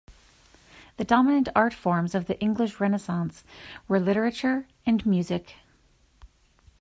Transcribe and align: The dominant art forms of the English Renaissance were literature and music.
The 0.97 1.03
dominant 1.03 1.49
art 1.55 1.75
forms 1.75 2.15
of 2.15 2.25
the 2.25 2.39
English 2.39 2.79
Renaissance 2.79 3.43
were 3.87 3.99
literature 3.99 4.65
and 4.83 5.05
music. 5.05 5.57